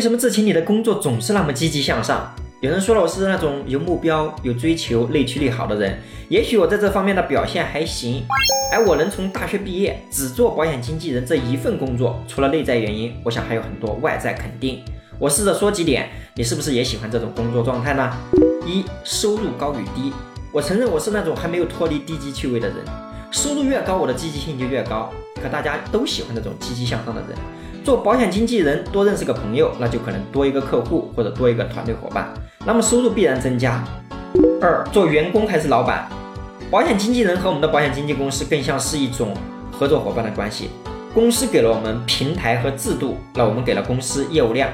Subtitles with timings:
[0.00, 2.34] 为什么志勤你的工作总是那么积极向上？
[2.62, 5.98] 有人说了，我是那种有目标、有追求、内驱力好的人。
[6.30, 8.24] 也许我在这方面的表现还行，
[8.72, 14.82] 而我能从大学毕业只做保险经纪人这一份工作，除了内在原因，我想还有很多外在肯定。
[15.18, 18.10] 我试着说几点，你是不是也喜欢这种工作状态呢？
[18.66, 20.14] 一、收入高与低。
[20.50, 22.76] 我承认我是那种还没有脱离低级趣味的人，
[23.30, 25.12] 收入越高，我的积极性就越高。
[25.42, 27.36] 可大家都喜欢这种积极向上的人。
[27.82, 32.28] 做保险经纪人，多认识个朋友，那就可能多一个客户或者多一个团队伙伴，
[32.66, 33.82] 那么收入必然增加。
[34.60, 36.08] 二，做员工还是老板？
[36.70, 39.34] 保险经纪人和我们的保险经纪公司更像是一种
[39.72, 40.70] 合作伙伴的关系。
[41.12, 44.68] 公司给了我们平台和制度，那我们给了公司业务量。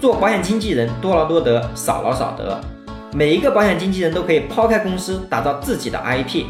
[0.00, 2.60] 做保险经纪人，多劳多得，少劳少得。
[3.14, 6.44] 每一个保险经纪人都可以抛开公司，打造自己的 IP。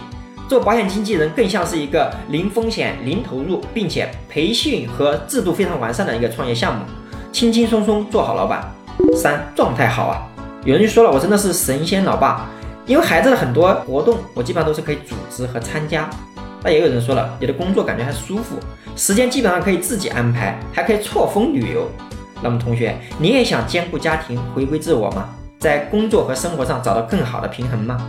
[0.48, 6.84] 做保险经纪人更像是一个零风险、零投入，并且培训和制度非常完善的一个创业项目，
[7.30, 8.66] 轻轻松松做好老板。
[9.14, 10.26] 三状态好啊！
[10.64, 12.48] 有人就说了，我真的是神仙老爸，
[12.86, 16.08] 因为孩子的很多活动，我基本上都是可以组织和参加。
[16.64, 18.56] 那也有人说了，你的工作感觉还舒服，
[18.96, 21.86] 时间基本上可以自己安排，还可以错峰旅游。
[22.42, 25.28] 那么同学，你也想兼顾家庭，回归自我吗？
[25.60, 28.08] 在工作和生活上找到更好的平衡吗？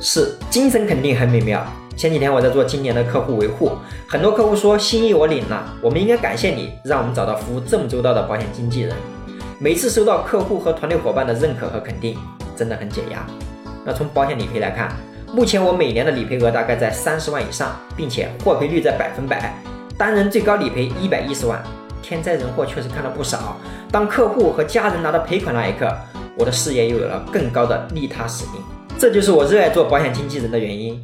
[0.00, 1.66] 是精神肯定很美妙。
[1.96, 3.72] 前几天我在做今年的客户维护，
[4.06, 8.94] 很多客户说心意我领了，我们应该感谢你，让我们找到服务这么周到的保险经纪人。
[9.58, 12.16] 每次收到客户和团队伙伴的认可和肯定，
[12.54, 13.26] 真的很解压。
[13.84, 14.96] 那从保险理赔来看，
[15.32, 19.52] 目前我每年的理赔额大概在三十万以上，并且获赔率在百分百，
[19.96, 21.60] 单人最高理赔一百一十万，
[22.00, 23.56] 天灾人祸确实看了不少。
[23.90, 25.92] 当客户和家人拿到赔款那一刻，
[26.36, 28.62] 我的事业又有了更高的利他使命。
[28.98, 30.96] 这就是我热爱做保险经纪人的原因。